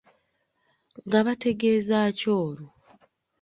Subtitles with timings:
[1.05, 2.67] Nga bategeeza ki olwo?